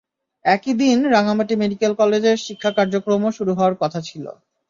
একই 0.45 0.73
দিন 0.81 0.97
রাঙামাটি 1.13 1.53
মেডিকেল 1.61 1.91
কলেজের 1.99 2.37
শিক্ষা 2.45 2.71
কার্যক্রমও 2.77 3.35
শুরু 3.37 3.51
হওয়ার 3.57 3.75
কথা 3.81 3.99
ছিল। 4.07 4.25